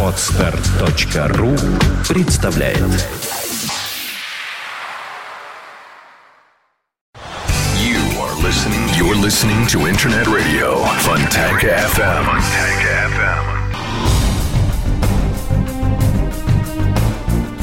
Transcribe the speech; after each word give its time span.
Отстар.ру 0.00 1.56
представляет 2.08 2.78
You 7.76 7.98
are 8.20 8.36
listening. 8.44 8.88
You're 8.96 9.16
listening 9.16 9.66
to 9.66 9.88
Internet 9.88 10.28
Radio 10.28 10.84
Funtank 11.00 11.64
FM. 11.64 12.40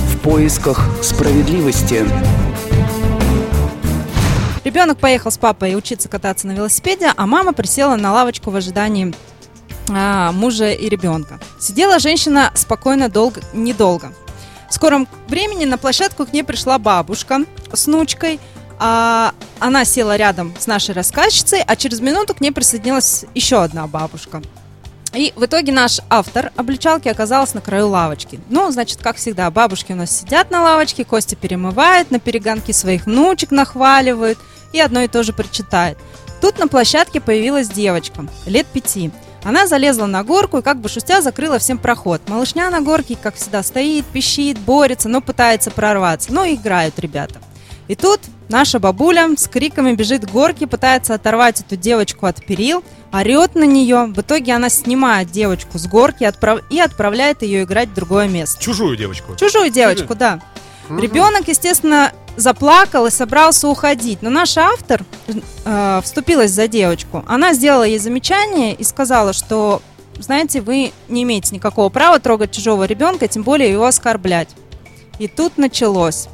В 0.09 0.19
поисках 0.21 0.89
справедливости. 1.01 2.05
Ребенок 4.65 4.97
поехал 4.97 5.31
с 5.31 5.37
папой 5.37 5.77
учиться 5.77 6.09
кататься 6.09 6.47
на 6.47 6.51
велосипеде, 6.51 7.13
а 7.15 7.25
мама 7.25 7.53
присела 7.53 7.95
на 7.95 8.11
лавочку 8.11 8.51
в 8.51 8.57
ожидании 8.57 9.13
а, 9.89 10.31
мужа 10.31 10.71
и 10.71 10.89
ребенка. 10.89 11.39
Сидела 11.59 11.99
женщина 11.99 12.51
спокойно 12.55 13.09
долго, 13.09 13.41
недолго. 13.53 14.13
В 14.69 14.73
скором 14.73 15.07
времени 15.27 15.65
на 15.65 15.77
площадку 15.77 16.25
к 16.25 16.33
ней 16.33 16.43
пришла 16.43 16.77
бабушка 16.77 17.41
с 17.73 17.87
внучкой. 17.87 18.39
А, 18.79 19.33
она 19.59 19.85
села 19.85 20.15
рядом 20.15 20.53
с 20.57 20.65
нашей 20.65 20.95
рассказчицей, 20.95 21.61
а 21.61 21.75
через 21.75 21.99
минуту 21.99 22.33
к 22.33 22.41
ней 22.41 22.51
присоединилась 22.51 23.25
еще 23.35 23.61
одна 23.61 23.85
бабушка. 23.85 24.41
И 25.13 25.33
в 25.35 25.43
итоге 25.43 25.73
наш 25.73 25.99
автор 26.09 26.51
обличалки 26.55 27.09
оказался 27.09 27.55
на 27.55 27.61
краю 27.61 27.89
лавочки. 27.89 28.39
Ну, 28.49 28.71
значит, 28.71 29.01
как 29.01 29.17
всегда, 29.17 29.51
бабушки 29.51 29.91
у 29.91 29.95
нас 29.95 30.21
сидят 30.21 30.51
на 30.51 30.63
лавочке, 30.63 31.03
Костя 31.03 31.35
перемывает, 31.35 32.11
на 32.11 32.19
перегонки 32.19 32.71
своих 32.71 33.05
внучек 33.05 33.51
нахваливает 33.51 34.37
и 34.71 34.79
одно 34.79 35.01
и 35.01 35.09
то 35.09 35.21
же 35.23 35.33
прочитает. 35.33 35.97
Тут 36.39 36.57
на 36.59 36.67
площадке 36.67 37.19
появилась 37.19 37.69
девочка, 37.69 38.25
лет 38.45 38.65
пяти. 38.67 39.11
Она 39.43 39.65
залезла 39.65 40.05
на 40.05 40.23
горку 40.23 40.59
и 40.59 40.61
как 40.61 40.79
бы 40.79 40.87
шустя 40.87 41.21
закрыла 41.21 41.57
всем 41.57 41.77
проход. 41.77 42.21
Малышня 42.27 42.69
на 42.69 42.81
горке, 42.81 43.17
как 43.21 43.35
всегда, 43.35 43.63
стоит, 43.63 44.05
пищит, 44.05 44.59
борется, 44.59 45.09
но 45.09 45.21
пытается 45.21 45.71
прорваться. 45.71 46.31
Но 46.31 46.45
играют 46.45 46.99
ребята. 46.99 47.39
И 47.87 47.95
тут 47.95 48.21
наша 48.49 48.79
бабуля 48.79 49.29
с 49.35 49.47
криками 49.47 49.93
бежит 49.93 50.25
к 50.25 50.31
горке, 50.31 50.67
пытается 50.67 51.15
оторвать 51.15 51.59
эту 51.61 51.75
девочку 51.75 52.27
от 52.27 52.45
перил, 52.45 52.83
орет 53.11 53.55
на 53.55 53.63
нее. 53.63 54.05
В 54.05 54.21
итоге 54.21 54.53
она 54.53 54.69
снимает 54.69 55.31
девочку 55.31 55.77
с 55.77 55.87
горки 55.87 56.23
отправ- 56.23 56.63
и 56.69 56.79
отправляет 56.79 57.41
ее 57.41 57.63
играть 57.63 57.89
в 57.89 57.93
другое 57.93 58.27
место. 58.29 58.61
Чужую 58.61 58.95
девочку. 58.95 59.35
Чужую 59.35 59.71
девочку, 59.71 60.15
да. 60.15 60.39
Ребенок, 60.89 61.47
естественно, 61.47 62.11
заплакал 62.37 63.07
и 63.07 63.11
собрался 63.11 63.67
уходить. 63.67 64.21
Но 64.21 64.29
наш 64.29 64.57
автор 64.57 65.03
э, 65.65 66.01
вступилась 66.03 66.51
за 66.51 66.67
девочку. 66.67 67.23
Она 67.27 67.53
сделала 67.53 67.83
ей 67.83 67.99
замечание 67.99 68.73
и 68.73 68.83
сказала, 68.83 69.33
что, 69.33 69.81
знаете, 70.19 70.61
вы 70.61 70.91
не 71.07 71.23
имеете 71.23 71.55
никакого 71.55 71.89
права 71.89 72.19
трогать 72.19 72.51
чужого 72.51 72.85
ребенка, 72.85 73.27
тем 73.27 73.43
более 73.43 73.71
его 73.71 73.85
оскорблять. 73.85 74.49
И 75.19 75.27
тут 75.27 75.57
началось. 75.57 76.27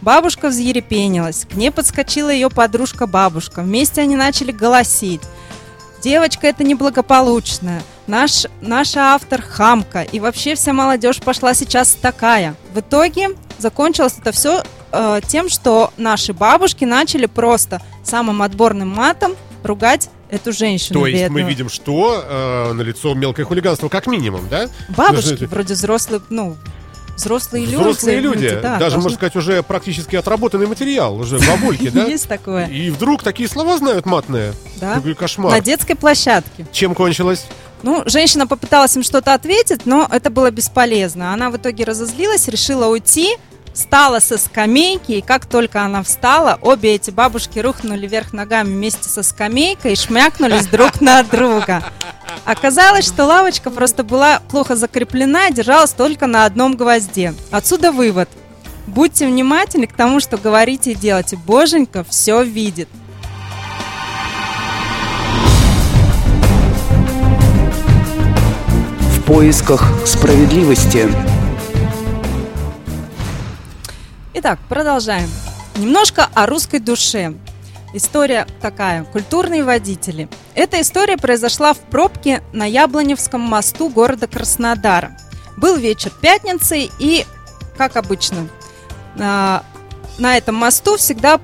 Бабушка 0.00 0.48
взъерепенилась, 0.48 1.46
к 1.50 1.54
ней 1.54 1.70
подскочила 1.70 2.28
ее 2.28 2.50
подружка-бабушка. 2.50 3.62
Вместе 3.62 4.02
они 4.02 4.16
начали 4.16 4.52
голосить. 4.52 5.22
Девочка 6.02 6.46
это 6.46 6.62
неблагополучная. 6.62 7.82
Наш, 8.06 8.44
наш 8.60 8.94
автор 8.96 9.40
хамка. 9.40 10.02
И 10.02 10.20
вообще 10.20 10.54
вся 10.56 10.74
молодежь 10.74 11.22
пошла 11.22 11.54
сейчас 11.54 11.94
такая. 11.94 12.54
В 12.74 12.80
итоге 12.80 13.30
закончилось 13.56 14.16
это 14.18 14.30
все 14.32 14.62
э, 14.94 15.20
тем, 15.26 15.48
что 15.48 15.92
наши 15.96 16.32
бабушки 16.32 16.84
начали 16.84 17.26
просто 17.26 17.82
самым 18.02 18.42
отборным 18.42 18.88
матом 18.88 19.32
ругать 19.62 20.10
эту 20.30 20.52
женщину. 20.52 21.00
То 21.00 21.06
есть 21.06 21.22
мы 21.24 21.40
бедную. 21.40 21.46
видим, 21.46 21.68
что 21.68 22.22
э, 22.26 22.72
на 22.72 22.82
лицо 22.82 23.14
мелкое 23.14 23.44
хулиганство 23.46 23.88
как 23.88 24.06
минимум, 24.06 24.48
да? 24.48 24.68
Бабушки 24.96 25.28
Должны- 25.30 25.46
вроде 25.48 25.74
взрослые, 25.74 26.22
ну, 26.30 26.56
взрослые, 27.16 27.66
Взрослые 27.66 28.20
люди, 28.20 28.48
да, 28.48 28.60
даже, 28.60 28.78
должны- 28.80 29.02
можно 29.02 29.16
сказать, 29.16 29.36
уже 29.36 29.62
практически 29.62 30.16
отработанный 30.16 30.66
материал, 30.66 31.16
уже 31.16 31.38
бабульки, 31.38 31.88
да? 31.90 32.04
Есть 32.08 32.28
такое, 32.28 32.66
И 32.66 32.90
вдруг 32.90 33.22
такие 33.22 33.48
слова 33.48 33.76
знают 33.78 34.06
матные. 34.06 34.52
да. 34.80 35.00
Кошмар. 35.18 35.52
На 35.52 35.60
детской 35.60 35.94
площадке. 35.94 36.66
Чем 36.72 36.94
кончилось? 36.94 37.46
Ну, 37.82 38.02
женщина 38.06 38.46
попыталась 38.46 38.96
им 38.96 39.02
что-то 39.02 39.34
ответить, 39.34 39.84
но 39.84 40.08
это 40.10 40.30
было 40.30 40.50
бесполезно. 40.50 41.32
Она 41.34 41.50
в 41.50 41.56
итоге 41.58 41.84
разозлилась, 41.84 42.48
решила 42.48 42.86
уйти, 42.86 43.36
встала 43.74 44.20
со 44.20 44.38
скамейки, 44.38 45.12
и 45.12 45.20
как 45.20 45.44
только 45.44 45.82
она 45.82 46.02
встала, 46.02 46.58
обе 46.62 46.94
эти 46.94 47.10
бабушки 47.10 47.58
рухнули 47.58 48.06
вверх 48.06 48.32
ногами 48.32 48.68
вместе 48.68 49.08
со 49.08 49.22
скамейкой 49.22 49.92
и 49.92 49.96
шмякнулись 49.96 50.66
друг 50.66 51.00
на 51.00 51.22
друга. 51.22 51.82
Оказалось, 52.44 53.06
что 53.06 53.24
лавочка 53.24 53.70
просто 53.70 54.04
была 54.04 54.40
плохо 54.48 54.76
закреплена 54.76 55.48
и 55.48 55.52
держалась 55.52 55.92
только 55.92 56.26
на 56.26 56.44
одном 56.44 56.76
гвозде. 56.76 57.34
Отсюда 57.50 57.90
вывод. 57.92 58.28
Будьте 58.86 59.26
внимательны 59.26 59.86
к 59.86 59.94
тому, 59.94 60.20
что 60.20 60.36
говорите 60.36 60.92
и 60.92 60.94
делаете. 60.94 61.36
Боженька 61.36 62.04
все 62.04 62.42
видит. 62.42 62.88
В 69.10 69.22
поисках 69.22 69.90
справедливости. 70.06 71.08
Итак, 74.36 74.58
продолжаем. 74.68 75.30
Немножко 75.76 76.28
о 76.34 76.46
русской 76.46 76.80
душе. 76.80 77.34
История 77.92 78.48
такая. 78.60 79.04
Культурные 79.04 79.62
водители. 79.62 80.28
Эта 80.56 80.80
история 80.80 81.16
произошла 81.16 81.72
в 81.72 81.78
пробке 81.78 82.42
на 82.52 82.64
Яблоневском 82.68 83.40
мосту 83.40 83.88
города 83.88 84.26
Краснодара. 84.26 85.16
Был 85.56 85.76
вечер 85.76 86.10
пятницы 86.20 86.88
и, 86.98 87.24
как 87.78 87.96
обычно, 87.96 88.48
на, 89.14 89.62
на 90.18 90.36
этом 90.36 90.56
мосту 90.56 90.96
всегда 90.96 91.40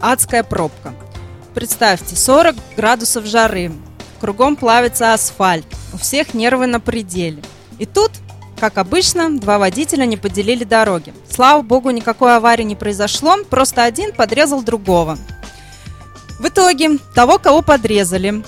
адская 0.00 0.42
пробка. 0.42 0.94
Представьте, 1.54 2.16
40 2.16 2.56
градусов 2.76 3.26
жары, 3.26 3.70
кругом 4.20 4.56
плавится 4.56 5.14
асфальт, 5.14 5.66
у 5.92 5.98
всех 5.98 6.34
нервы 6.34 6.66
на 6.66 6.80
пределе. 6.80 7.44
И 7.78 7.86
тут, 7.86 8.10
как 8.62 8.78
обычно, 8.78 9.40
два 9.40 9.58
водителя 9.58 10.04
не 10.04 10.16
поделили 10.16 10.62
дороги. 10.62 11.12
Слава 11.28 11.62
богу, 11.62 11.90
никакой 11.90 12.36
аварии 12.36 12.62
не 12.62 12.76
произошло, 12.76 13.38
просто 13.50 13.82
один 13.82 14.12
подрезал 14.12 14.62
другого. 14.62 15.18
В 16.38 16.46
итоге 16.46 16.98
того, 17.12 17.40
кого 17.40 17.62
подрезали, 17.62 18.44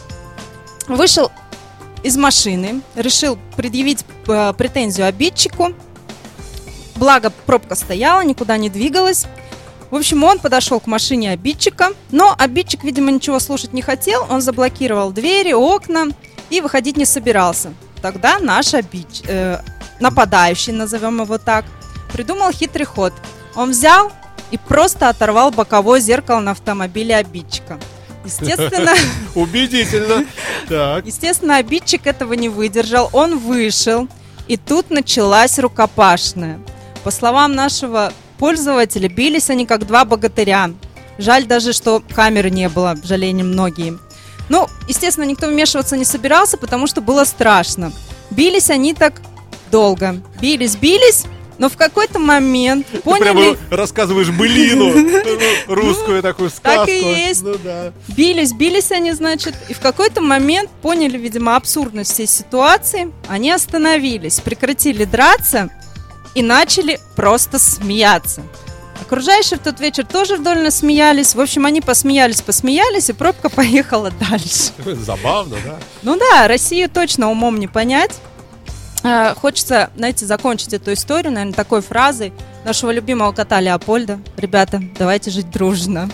вышел 0.86 1.32
из 2.04 2.16
машины, 2.16 2.80
решил 2.94 3.36
предъявить 3.56 4.04
э, 4.28 4.52
претензию 4.56 5.08
обидчику. 5.08 5.75
Благо, 6.94 7.32
пробка 7.44 7.75
стояла, 7.75 8.20
никуда 8.22 8.56
не 8.56 8.70
двигалась. 8.70 9.26
В 9.91 9.96
общем, 9.96 10.22
он 10.22 10.38
подошел 10.38 10.78
к 10.78 10.86
машине 10.86 11.32
обидчика, 11.32 11.88
но 12.12 12.36
обидчик, 12.38 12.84
видимо, 12.84 13.10
ничего 13.10 13.41
слушать 13.41 13.72
не 13.72 13.82
хотел. 13.82 14.28
Он 14.31 14.41
заблокировал 14.41 15.10
двери, 15.10 15.52
окна 15.54 16.06
и 16.50 16.60
выходить 16.60 16.96
не 16.96 17.04
собирался. 17.04 17.75
Тогда 18.00 18.38
наш 18.38 18.75
обидч... 18.75 19.22
э, 19.26 19.58
нападающий, 20.00 20.72
назовем 20.72 21.21
его 21.22 21.38
так, 21.38 21.65
придумал 22.12 22.53
хитрый 22.53 22.87
ход. 22.87 23.12
Он 23.55 23.71
взял 23.71 24.12
и 24.50 24.59
просто 24.59 25.09
оторвал 25.09 25.50
боковое 25.50 26.00
зеркало 26.00 26.41
на 26.41 26.53
автомобиле 26.53 27.16
обидчика. 27.16 27.78
Естественно, 28.25 28.93
Убедительно. 29.34 30.25
Так. 30.69 31.05
Естественно, 31.05 31.56
обидчик 31.56 32.06
этого 32.06 32.32
не 32.32 32.49
выдержал, 32.49 33.10
он 33.12 33.38
вышел, 33.38 34.09
и 34.49 34.56
тут 34.56 34.91
началась 34.91 35.59
рукопашная. 35.59 36.59
По 37.03 37.11
словам 37.11 37.55
нашего 37.55 38.12
пользователя, 38.38 39.09
бились 39.09 39.50
они 39.50 39.66
как 39.66 39.87
два 39.87 40.05
богатыря. 40.05 40.71
Жаль 41.19 41.44
даже, 41.44 41.72
что 41.72 42.03
камеры 42.15 42.50
не 42.50 42.69
было, 42.69 42.97
жалеем 43.03 43.49
многие. 43.49 43.99
Ну, 44.49 44.69
естественно, 44.88 45.25
никто 45.25 45.49
вмешиваться 45.49 45.97
не 45.97 46.05
собирался, 46.05 46.56
потому 46.56 46.87
что 46.87 47.00
было 47.00 47.25
страшно. 47.25 47.93
Бились 48.31 48.70
они 48.70 48.94
так 48.94 49.20
долго. 49.75 50.23
Бились, 50.41 50.76
бились, 50.76 51.25
но 51.59 51.69
в 51.69 51.76
какой-то 51.76 52.21
момент 52.21 52.87
Ты 52.93 52.99
поняли... 52.99 53.23
прямо 53.23 53.56
рассказываешь 53.71 54.31
былину, 54.31 54.93
ну, 55.67 55.75
русскую 55.75 56.23
такую 56.23 56.50
сказку. 56.50 56.87
так 56.87 56.88
и 56.88 57.00
есть. 57.00 57.43
Ну 57.43 57.56
да. 57.59 57.93
Бились, 58.06 58.53
бились 58.53 58.93
они, 58.93 59.11
значит, 59.11 59.56
и 59.69 59.75
в 59.75 59.81
какой-то 59.81 60.21
момент 60.21 60.71
поняли, 60.81 61.19
видимо, 61.19 61.56
абсурдность 61.56 62.12
всей 62.12 62.29
ситуации. 62.29 63.11
Они 63.26 63.50
остановились, 63.50 64.38
прекратили 64.38 65.05
драться 65.05 65.71
и 66.37 66.43
начали 66.44 67.00
просто 67.17 67.59
смеяться. 67.59 68.43
Окружающие 69.03 69.59
в 69.59 69.62
тот 69.62 69.81
вечер 69.81 70.06
тоже 70.06 70.37
вдольно 70.37 70.71
смеялись. 70.71 71.35
В 71.35 71.41
общем, 71.41 71.67
они 71.67 71.81
посмеялись, 71.81 72.43
посмеялись, 72.43 73.11
и 73.11 73.12
пробка 73.12 73.49
поехала 73.50 74.12
дальше. 74.31 74.71
Забавно, 74.85 75.56
да? 75.65 75.79
Ну 76.05 76.17
да, 76.17 76.47
Россию 76.47 76.88
точно 76.88 77.29
умом 77.29 77.59
не 77.59 77.67
понять. 77.67 78.12
Э, 79.04 79.34
Хочется, 79.34 79.90
знаете, 79.96 80.26
закончить 80.26 80.72
эту 80.72 80.92
историю, 80.94 81.32
наверное, 81.32 81.54
такой 81.54 81.82
фразой 81.82 82.32
нашего 82.64 82.90
любимого 82.90 83.32
кота 83.32 83.60
Леопольда. 83.60 84.18
Ребята, 84.36 84.82
давайте 84.98 85.30
жить 85.30 85.50
дружно. 85.50 86.10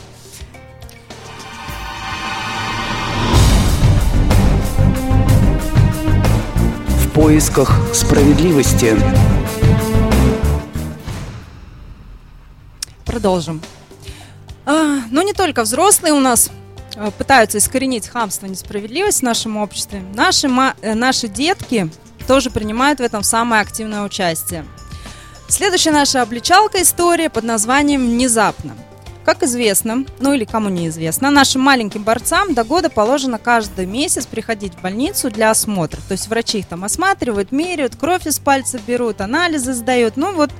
поисках 7.14 7.94
справедливости. 7.94 8.96
Продолжим. 13.04 13.60
А, 14.64 15.00
но 15.10 15.22
не 15.22 15.34
только 15.34 15.62
взрослые 15.62 16.14
у 16.14 16.20
нас 16.20 16.50
а, 16.96 17.10
пытаются 17.10 17.58
искоренить 17.58 18.08
хамство 18.08 18.46
и 18.46 18.50
несправедливость 18.50 19.20
в 19.20 19.22
нашем 19.25 19.58
обществе. 19.58 20.02
Наши, 20.14 20.48
э, 20.81 20.94
наши 20.94 21.28
детки 21.28 21.90
тоже 22.31 22.50
принимают 22.50 23.00
в 23.00 23.03
этом 23.03 23.25
самое 23.25 23.61
активное 23.61 24.03
участие. 24.03 24.65
Следующая 25.49 25.91
наша 25.91 26.23
обличалка 26.23 26.81
история 26.81 27.29
под 27.29 27.43
названием 27.43 28.06
«Внезапно». 28.06 28.77
Как 29.25 29.43
известно, 29.43 30.05
ну 30.21 30.32
или 30.32 30.44
кому 30.44 30.69
неизвестно, 30.69 31.32
нашим 31.32 31.62
маленьким 31.62 32.05
борцам 32.05 32.55
до 32.55 32.62
года 32.62 32.88
положено 32.88 33.38
каждый 33.38 33.87
месяц 33.87 34.27
приходить 34.27 34.75
в 34.75 34.81
больницу 34.81 35.29
для 35.29 35.50
осмотра. 35.50 36.00
То 36.06 36.12
есть 36.12 36.29
врачи 36.29 36.61
их 36.61 36.69
там 36.69 36.85
осматривают, 36.85 37.50
меряют, 37.50 37.97
кровь 37.97 38.29
из 38.29 38.38
пальцев 38.38 38.81
берут, 38.87 39.21
анализы 39.21 39.73
сдают. 39.73 40.17
Ну 40.17 40.33
вот 40.33 40.53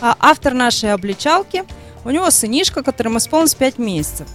а, 0.00 0.16
автор 0.18 0.54
нашей 0.54 0.92
обличалки, 0.92 1.62
у 2.04 2.10
него 2.10 2.32
сынишка, 2.32 2.82
которому 2.82 3.18
исполнилось 3.18 3.54
5 3.54 3.78
месяцев. 3.78 4.26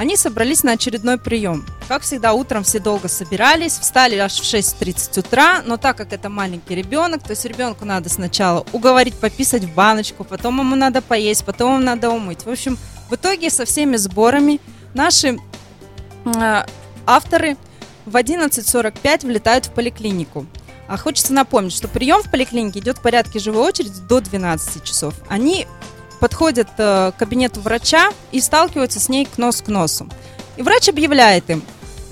Они 0.00 0.16
собрались 0.16 0.62
на 0.62 0.72
очередной 0.72 1.18
прием. 1.18 1.66
Как 1.86 2.00
всегда, 2.00 2.32
утром 2.32 2.62
все 2.62 2.78
долго 2.78 3.06
собирались, 3.06 3.78
встали 3.78 4.16
аж 4.16 4.32
в 4.32 4.44
6.30 4.44 5.18
утра, 5.20 5.60
но 5.66 5.76
так 5.76 5.98
как 5.98 6.14
это 6.14 6.30
маленький 6.30 6.74
ребенок, 6.74 7.22
то 7.22 7.32
есть 7.32 7.44
ребенку 7.44 7.84
надо 7.84 8.08
сначала 8.08 8.64
уговорить 8.72 9.14
пописать 9.14 9.64
в 9.64 9.74
баночку, 9.74 10.24
потом 10.24 10.58
ему 10.58 10.74
надо 10.74 11.02
поесть, 11.02 11.44
потом 11.44 11.74
ему 11.74 11.84
надо 11.84 12.08
умыть. 12.08 12.46
В 12.46 12.48
общем, 12.48 12.78
в 13.10 13.14
итоге 13.16 13.50
со 13.50 13.66
всеми 13.66 13.96
сборами 13.96 14.58
наши 14.94 15.36
э, 16.24 16.64
авторы 17.04 17.58
в 18.06 18.16
11.45 18.16 19.26
влетают 19.26 19.66
в 19.66 19.72
поликлинику. 19.72 20.46
А 20.88 20.96
хочется 20.96 21.34
напомнить, 21.34 21.74
что 21.74 21.88
прием 21.88 22.22
в 22.22 22.30
поликлинике 22.30 22.78
идет 22.78 22.96
в 22.96 23.02
порядке 23.02 23.38
живой 23.38 23.68
очереди 23.68 24.00
до 24.08 24.22
12 24.22 24.82
часов. 24.82 25.12
Они 25.28 25.66
подходят 26.20 26.68
э, 26.78 27.12
к 27.12 27.18
кабинету 27.18 27.60
врача 27.60 28.10
и 28.30 28.40
сталкиваются 28.40 29.00
с 29.00 29.08
ней 29.08 29.24
к 29.24 29.38
нос 29.38 29.62
к 29.62 29.68
носу. 29.68 30.08
И 30.56 30.62
врач 30.62 30.88
объявляет 30.88 31.50
им, 31.50 31.62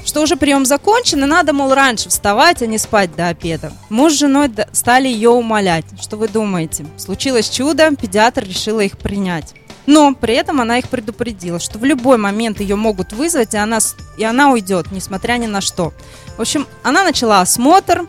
что 0.04 0.22
уже 0.22 0.36
прием 0.36 0.64
закончен, 0.64 1.22
и 1.22 1.26
надо, 1.26 1.52
мол, 1.52 1.74
раньше 1.74 2.08
вставать, 2.08 2.62
а 2.62 2.66
не 2.66 2.78
спать 2.78 3.14
до 3.14 3.28
обеда. 3.28 3.72
Муж 3.90 4.14
с 4.14 4.18
женой 4.18 4.50
стали 4.72 5.06
ее 5.06 5.30
умолять. 5.30 5.84
Что 6.00 6.16
вы 6.16 6.28
думаете? 6.28 6.86
Случилось 6.96 7.50
чудо, 7.50 7.94
педиатр 7.94 8.42
решила 8.44 8.80
их 8.80 8.96
принять. 8.98 9.54
Но 9.86 10.14
при 10.14 10.34
этом 10.34 10.60
она 10.60 10.78
их 10.78 10.88
предупредила, 10.88 11.58
что 11.58 11.78
в 11.78 11.84
любой 11.84 12.18
момент 12.18 12.60
ее 12.60 12.76
могут 12.76 13.12
вызвать, 13.12 13.54
и 13.54 13.58
она, 13.58 13.78
и 14.16 14.24
она 14.24 14.50
уйдет, 14.50 14.92
несмотря 14.92 15.34
ни 15.34 15.46
на 15.46 15.60
что. 15.60 15.92
В 16.36 16.40
общем, 16.40 16.66
она 16.82 17.04
начала 17.04 17.40
осмотр, 17.40 18.06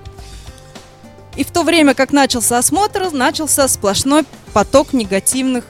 и 1.38 1.44
в 1.46 1.52
то 1.52 1.64
время, 1.64 1.94
как 1.94 2.12
начался 2.12 2.58
осмотр, 2.58 3.12
начался 3.12 3.68
сплошной 3.70 4.26
поток 4.54 4.92
негативных 4.92 5.64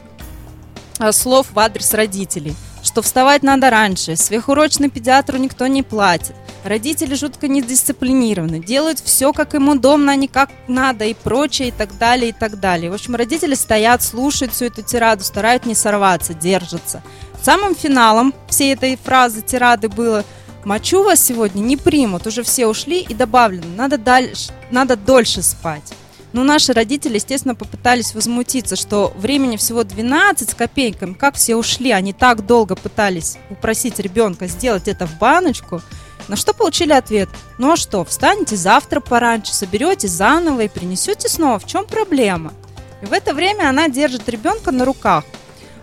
слов 1.12 1.48
в 1.52 1.60
адрес 1.60 1.94
родителей, 1.94 2.56
что 2.84 3.02
вставать 3.02 3.44
надо 3.44 3.70
раньше, 3.70 4.16
сверхурочный 4.16 4.90
педиатру 4.90 5.38
никто 5.38 5.68
не 5.68 5.84
платит, 5.84 6.36
родители 6.64 7.16
жутко 7.16 7.48
недисциплинированы, 7.48 8.60
делают 8.60 9.00
все, 9.00 9.34
как 9.34 9.56
им 9.56 9.70
удобно, 9.70 10.12
а 10.14 10.16
не 10.16 10.28
как 10.28 10.50
надо 10.68 11.06
и 11.06 11.14
прочее, 11.14 11.70
и 11.70 11.72
так 11.72 11.98
далее, 11.98 12.30
и 12.30 12.34
так 12.34 12.60
далее. 12.60 12.92
В 12.92 12.94
общем, 12.94 13.16
родители 13.16 13.54
стоят, 13.54 14.04
слушают 14.04 14.54
всю 14.54 14.66
эту 14.66 14.82
тираду, 14.82 15.24
стараются 15.24 15.70
не 15.70 15.76
сорваться, 15.76 16.34
держатся. 16.34 17.04
Самым 17.42 17.76
финалом 17.76 18.34
всей 18.48 18.74
этой 18.74 18.98
фразы 18.98 19.42
тирады 19.42 19.88
было 19.88 20.26
«Мочу 20.66 21.04
вас 21.04 21.24
сегодня 21.24 21.62
не 21.62 21.78
примут, 21.78 22.28
уже 22.28 22.44
все 22.44 22.68
ушли» 22.68 23.00
и 23.00 23.14
добавлено 23.14 23.66
«Надо, 23.78 23.98
дальше, 23.98 24.52
надо 24.72 24.98
дольше 24.98 25.42
спать». 25.42 25.94
Ну, 26.32 26.44
наши 26.44 26.74
родители, 26.74 27.16
естественно, 27.16 27.56
попытались 27.56 28.14
возмутиться, 28.14 28.76
что 28.76 29.12
времени 29.16 29.58
всего 29.58 29.84
12 29.84 30.50
с 30.50 30.54
копейками, 30.54 31.14
как 31.14 31.36
все 31.36 31.56
ушли, 31.56 31.92
они 31.92 32.14
так 32.14 32.46
долго 32.46 32.76
пытались 32.76 33.38
упросить 33.50 34.00
ребенка 34.00 34.48
сделать 34.48 34.88
это 34.88 35.08
в 35.08 35.18
баночку, 35.18 35.82
на 36.28 36.36
что 36.36 36.54
получили 36.54 36.94
ответ, 36.94 37.30
ну 37.58 37.72
а 37.72 37.78
что, 37.78 38.06
встанете 38.06 38.56
завтра 38.56 39.00
пораньше, 39.00 39.56
соберете 39.56 40.08
заново 40.08 40.62
и 40.62 40.68
принесете 40.68 41.28
снова, 41.28 41.58
в 41.58 41.66
чем 41.66 41.86
проблема? 41.86 42.54
И 43.02 43.08
в 43.08 43.14
это 43.14 43.34
время 43.34 43.68
она 43.68 43.88
держит 43.88 44.30
ребенка 44.30 44.72
на 44.72 44.86
руках, 44.86 45.24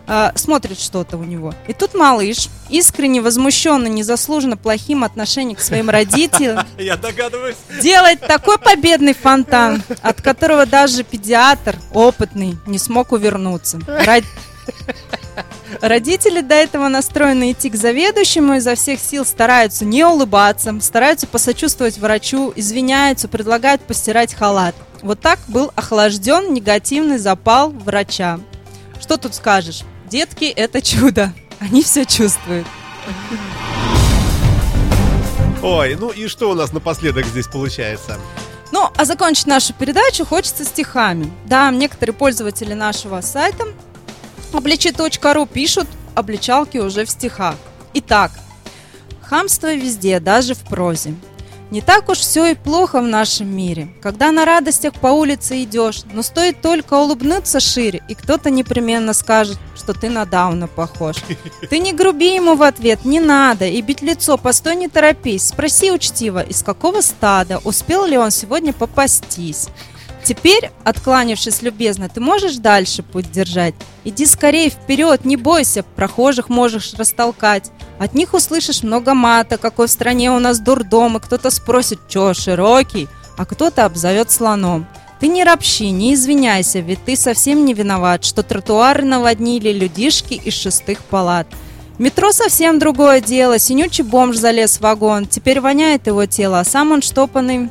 э, 0.06 0.30
смотрит 0.34 0.78
что-то 0.78 1.16
у 1.16 1.24
него. 1.24 1.54
И 1.68 1.72
тут 1.72 1.94
малыш, 1.94 2.48
искренне 2.68 3.20
возмущенный 3.20 3.90
незаслуженно 3.90 4.56
плохим 4.56 5.04
отношением 5.04 5.56
к 5.56 5.60
своим 5.60 5.90
родителям, 5.90 6.66
Я 6.78 6.96
догадываюсь. 6.96 7.56
делает 7.82 8.20
такой 8.20 8.58
победный 8.58 9.14
фонтан, 9.14 9.82
от 10.02 10.20
которого 10.22 10.66
даже 10.66 11.02
педиатр 11.04 11.76
опытный 11.92 12.56
не 12.66 12.78
смог 12.78 13.12
увернуться. 13.12 13.78
Род- 13.86 14.24
Родители 15.80 16.40
до 16.40 16.54
этого 16.54 16.88
настроены 16.88 17.52
идти 17.52 17.68
к 17.70 17.76
заведующему, 17.76 18.54
изо 18.54 18.74
всех 18.74 18.98
сил 19.00 19.24
стараются 19.26 19.84
не 19.84 20.04
улыбаться, 20.04 20.74
стараются 20.80 21.26
посочувствовать 21.26 21.98
врачу, 21.98 22.52
извиняются, 22.56 23.28
предлагают 23.28 23.82
постирать 23.82 24.34
халат. 24.34 24.74
Вот 25.02 25.20
так 25.20 25.38
был 25.48 25.70
охлажден 25.76 26.52
негативный 26.54 27.18
запал 27.18 27.70
врача. 27.70 28.40
Что 29.00 29.18
тут 29.18 29.34
скажешь? 29.34 29.82
Детки– 30.08 30.44
это 30.56 30.80
чудо. 30.80 31.32
Они 31.58 31.82
все 31.82 32.04
чувствуют. 32.04 32.66
Ой, 35.62 35.96
ну 35.96 36.10
и 36.10 36.28
что 36.28 36.50
у 36.50 36.54
нас 36.54 36.72
напоследок 36.72 37.26
здесь 37.26 37.48
получается? 37.48 38.18
Ну, 38.70 38.88
а 38.96 39.04
закончить 39.04 39.46
нашу 39.46 39.72
передачу 39.74 40.24
хочется 40.24 40.64
стихами. 40.64 41.30
Да, 41.46 41.70
некоторые 41.70 42.14
пользователи 42.14 42.72
нашего 42.72 43.20
сайта 43.20 43.64
обличи.ру 44.52 45.46
пишут 45.46 45.88
обличалки 46.14 46.78
уже 46.78 47.04
в 47.04 47.10
стихах. 47.10 47.56
Итак, 47.94 48.30
хамство 49.22 49.74
везде, 49.74 50.20
даже 50.20 50.54
в 50.54 50.60
прозе. 50.60 51.14
Не 51.70 51.80
так 51.80 52.08
уж 52.08 52.18
все 52.18 52.52
и 52.52 52.54
плохо 52.54 53.00
в 53.00 53.06
нашем 53.06 53.48
мире, 53.48 53.88
когда 54.00 54.30
на 54.30 54.44
радостях 54.44 54.94
по 54.94 55.08
улице 55.08 55.64
идешь, 55.64 56.02
но 56.12 56.22
стоит 56.22 56.60
только 56.62 56.94
улыбнуться 56.94 57.58
шире, 57.58 58.02
и 58.08 58.14
кто-то 58.14 58.50
непременно 58.50 59.12
скажет, 59.12 59.58
что 59.74 59.92
ты 59.92 60.08
на 60.08 60.26
Дауна 60.26 60.68
похож. 60.68 61.16
Ты 61.70 61.78
не 61.78 61.92
груби 61.92 62.34
ему 62.34 62.54
в 62.54 62.62
ответ, 62.62 63.04
не 63.04 63.18
надо, 63.18 63.66
и 63.66 63.80
бить 63.82 64.00
лицо, 64.00 64.38
постой, 64.38 64.76
не 64.76 64.88
торопись, 64.88 65.48
спроси 65.48 65.90
учтиво, 65.90 66.40
из 66.40 66.62
какого 66.62 67.00
стада, 67.00 67.60
успел 67.64 68.04
ли 68.04 68.16
он 68.16 68.30
сегодня 68.30 68.72
попастись. 68.72 69.68
Теперь, 70.26 70.70
откланившись 70.82 71.62
любезно, 71.62 72.08
ты 72.08 72.20
можешь 72.20 72.56
дальше 72.56 73.04
путь 73.04 73.30
держать? 73.30 73.74
Иди 74.02 74.26
скорее 74.26 74.70
вперед, 74.70 75.24
не 75.24 75.36
бойся, 75.36 75.84
прохожих 75.84 76.48
можешь 76.48 76.94
растолкать. 76.94 77.70
От 77.98 78.14
них 78.14 78.34
услышишь 78.34 78.82
много 78.82 79.14
мата, 79.14 79.56
какой 79.56 79.86
в 79.86 79.90
стране 79.90 80.30
у 80.30 80.38
нас 80.38 80.60
дурдом, 80.60 81.16
и 81.16 81.20
кто-то 81.20 81.50
спросит, 81.50 81.98
чё, 82.08 82.34
широкий, 82.34 83.08
а 83.38 83.46
кто-то 83.46 83.84
обзовет 83.84 84.30
слоном. 84.30 84.86
Ты 85.18 85.28
не 85.28 85.44
ропщи, 85.44 85.90
не 85.90 86.12
извиняйся, 86.12 86.80
ведь 86.80 87.04
ты 87.04 87.16
совсем 87.16 87.64
не 87.64 87.72
виноват, 87.72 88.24
что 88.24 88.42
тротуары 88.42 89.04
наводнили 89.04 89.72
людишки 89.72 90.34
из 90.34 90.52
шестых 90.52 91.02
палат. 91.04 91.46
Метро 91.98 92.32
совсем 92.32 92.78
другое 92.78 93.22
дело, 93.22 93.58
синючий 93.58 94.04
бомж 94.04 94.36
залез 94.36 94.76
в 94.76 94.82
вагон, 94.82 95.26
теперь 95.26 95.60
воняет 95.60 96.06
его 96.06 96.26
тело, 96.26 96.60
а 96.60 96.64
сам 96.64 96.92
он 96.92 97.00
штопанный 97.00 97.70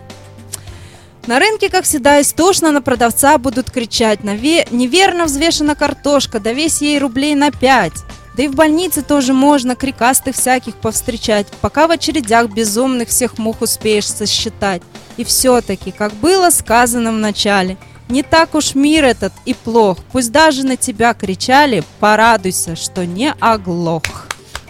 на 1.28 1.40
рынке, 1.40 1.70
как 1.70 1.86
всегда, 1.86 2.22
истошно 2.22 2.72
на 2.72 2.82
продавца 2.84 3.38
будут 3.40 3.72
кричать 3.72 4.24
«Наве... 4.24 4.68
«Неверно 4.70 5.26
взвешена 5.26 5.74
картошка, 5.74 6.40
да 6.40 6.54
весь 6.54 6.82
ей 6.82 7.00
рублей 7.00 7.34
на 7.34 7.50
пять!» 7.50 7.94
Да 8.36 8.44
и 8.44 8.48
в 8.48 8.56
больнице 8.56 9.02
тоже 9.02 9.34
можно 9.34 9.76
крикастых 9.76 10.36
всяких 10.36 10.76
повстречать, 10.76 11.48
пока 11.62 11.88
в 11.88 11.92
очередях 11.92 12.50
безумных 12.50 13.10
всех 13.10 13.38
мух 13.38 13.62
успеешь 13.62 14.08
сосчитать. 14.08 14.82
И 15.16 15.24
все-таки, 15.24 15.92
как 15.92 16.14
было 16.16 16.50
сказано 16.50 17.12
в 17.14 17.16
начале, 17.16 17.78
не 18.10 18.24
так 18.24 18.54
уж 18.54 18.76
мир 18.76 19.06
этот 19.06 19.34
и 19.46 19.54
плох, 19.54 20.00
пусть 20.12 20.32
даже 20.32 20.66
на 20.66 20.76
тебя 20.76 21.14
кричали, 21.14 21.84
порадуйся, 22.00 22.76
что 22.76 23.06
не 23.06 23.34
оглох. 23.40 24.28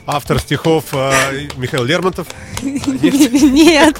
Автор 0.07 0.39
стихов 0.39 0.85
э, 0.93 1.47
Михаил 1.57 1.83
Лермонтов. 1.83 2.27
Нет, 2.62 3.97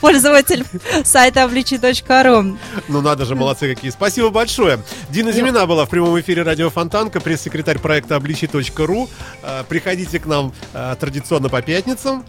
пользователь 0.00 0.64
сайта 1.04 1.44
обличи.ру. 1.44 2.56
Ну 2.88 3.00
надо 3.02 3.24
же, 3.26 3.34
молодцы 3.34 3.74
какие. 3.74 3.90
Спасибо 3.90 4.30
большое. 4.30 4.80
Дина 5.10 5.30
Зимина 5.32 5.66
была 5.66 5.84
в 5.84 5.90
прямом 5.90 6.18
эфире 6.20 6.42
радио 6.42 6.70
Фонтанка, 6.70 7.20
пресс-секретарь 7.20 7.78
проекта 7.78 8.16
обличи.ру. 8.16 9.08
Э, 9.42 9.64
Приходите 9.68 10.18
к 10.18 10.26
нам 10.26 10.52
э, 10.72 10.96
традиционно 10.98 11.48
по 11.50 11.60
пятницам. 11.60 12.24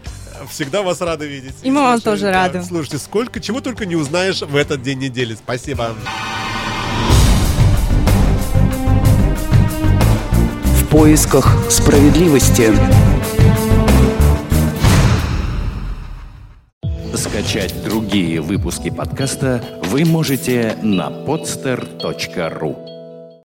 Всегда 0.49 0.83
вас 0.83 1.01
рады 1.01 1.27
видеть. 1.27 1.55
И 1.63 1.71
мы 1.71 1.81
вам 1.81 2.01
тоже 2.01 2.31
рады. 2.31 2.63
Слушайте, 2.63 2.97
сколько, 2.97 3.39
чего 3.39 3.61
только 3.61 3.85
не 3.85 3.95
узнаешь 3.95 4.41
в 4.41 4.55
этот 4.55 4.81
день 4.81 4.99
недели. 4.99 5.35
Спасибо. 5.35 5.93
В 5.93 6.28
поисках 10.99 11.71
справедливости. 11.71 12.73
Скачать 17.15 17.73
другие 17.85 18.41
выпуски 18.41 18.89
подкаста 18.89 19.63
вы 19.85 20.03
можете 20.03 20.75
на 20.83 21.07
podster.ru 21.07 22.88